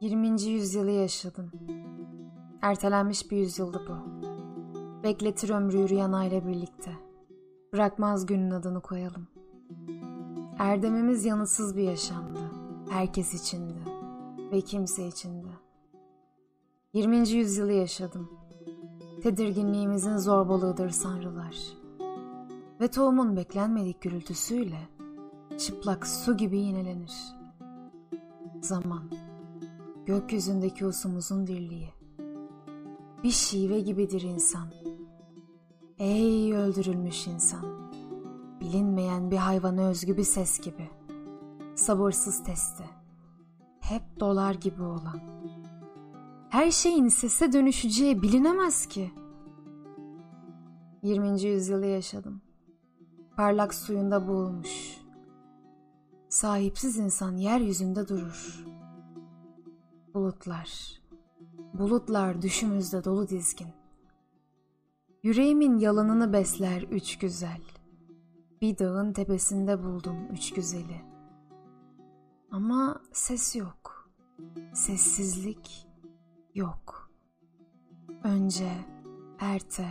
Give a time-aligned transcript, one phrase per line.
[0.00, 0.42] 20.
[0.42, 1.52] yüzyılı yaşadım.
[2.62, 3.96] Ertelenmiş bir yüzyıldı bu.
[5.02, 6.92] Bekletir ömrü yürüyen aile birlikte.
[7.72, 9.28] Bırakmaz günün adını koyalım.
[10.58, 12.40] Erdemimiz yanıtsız bir yaşamdı.
[12.90, 13.78] Herkes içindi
[14.52, 15.48] ve kimse içindi.
[16.92, 17.28] 20.
[17.28, 18.30] yüzyılı yaşadım.
[19.22, 21.56] Tedirginliğimizin zorbalığıdır sanrılar.
[22.80, 24.88] Ve tohumun beklenmedik gürültüsüyle
[25.58, 27.14] çıplak su gibi yinelenir.
[28.60, 29.02] Zaman,
[30.08, 31.92] gökyüzündeki usumuzun dirliği.
[33.22, 34.68] Bir şive gibidir insan.
[35.98, 37.92] Ey öldürülmüş insan.
[38.60, 40.90] Bilinmeyen bir hayvana özgü bir ses gibi.
[41.74, 42.84] Sabırsız testi.
[43.80, 45.20] Hep dolar gibi olan.
[46.48, 49.10] Her şeyin sese dönüşeceği bilinemez ki.
[51.02, 51.42] 20.
[51.42, 52.40] yüzyılı yaşadım.
[53.36, 54.98] Parlak suyunda boğulmuş.
[56.28, 58.68] Sahipsiz insan yeryüzünde durur.
[60.18, 61.00] Bulutlar,
[61.74, 63.68] bulutlar düşümüzde dolu dizgin.
[65.22, 67.60] Yüreğimin yalanını besler üç güzel.
[68.60, 71.00] Bir dağın tepesinde buldum üç güzeli.
[72.50, 74.10] Ama ses yok.
[74.74, 75.86] Sessizlik
[76.54, 77.10] yok.
[78.24, 78.72] Önce,
[79.40, 79.88] erte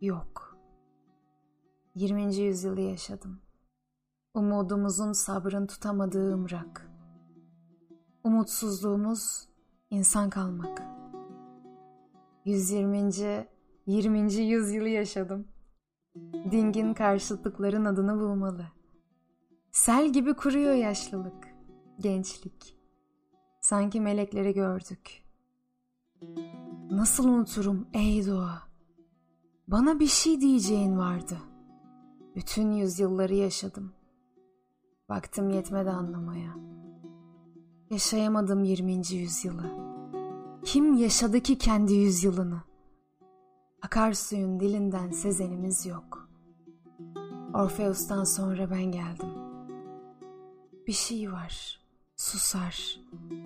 [0.00, 0.56] yok.
[1.94, 2.36] 20.
[2.36, 3.40] yüzyılı yaşadım.
[4.34, 6.90] Umudumuzun sabrın tutamadığı ımrak.
[8.24, 9.49] Umutsuzluğumuz
[9.90, 10.82] insan kalmak.
[12.44, 13.46] 120.
[13.86, 14.32] 20.
[14.32, 15.48] yüzyılı yaşadım.
[16.50, 18.66] Dingin karşıtlıkların adını bulmalı.
[19.70, 21.48] Sel gibi kuruyor yaşlılık,
[22.00, 22.76] gençlik.
[23.60, 25.24] Sanki melekleri gördük.
[26.90, 28.62] Nasıl unuturum ey doğa?
[29.68, 31.38] Bana bir şey diyeceğin vardı.
[32.36, 33.92] Bütün yüzyılları yaşadım.
[35.08, 36.69] Vaktim yetmedi anlamaya.
[37.90, 38.92] Yaşayamadım 20.
[39.12, 39.62] yüzyılı.
[40.64, 42.62] Kim yaşadı ki kendi yüzyılını?
[43.82, 46.28] Akarsuyun dilinden sezenimiz yok.
[47.54, 49.28] Orfeus'tan sonra ben geldim.
[50.86, 51.80] Bir şey var.
[52.16, 53.00] Susar,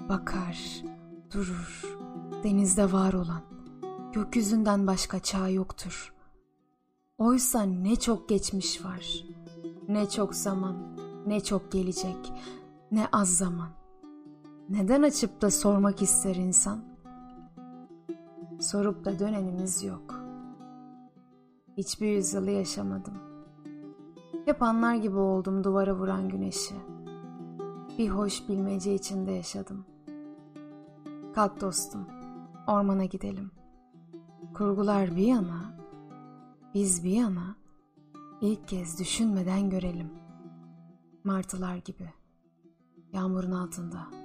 [0.09, 0.83] bakar,
[1.35, 1.97] durur.
[2.43, 3.43] Denizde var olan.
[4.13, 6.15] Gökyüzünden başka çağ yoktur.
[7.19, 9.25] Oysa ne çok geçmiş var.
[9.89, 12.33] Ne çok zaman, ne çok gelecek,
[12.91, 13.84] ne az zaman.
[14.71, 16.85] Neden açıp da sormak ister insan?
[18.61, 20.21] Sorup da dönenimiz yok.
[21.77, 23.15] Hiçbir yüzyılı yaşamadım.
[24.45, 26.75] Hep anlar gibi oldum duvara vuran güneşi.
[27.99, 29.85] Bir hoş bilmece içinde yaşadım.
[31.35, 32.07] Kalk dostum,
[32.67, 33.51] ormana gidelim.
[34.55, 35.75] Kurgular bir yana,
[36.75, 37.57] biz bir yana,
[38.41, 40.11] ilk kez düşünmeden görelim.
[41.25, 42.13] Martılar gibi,
[43.13, 44.24] yağmurun altında.''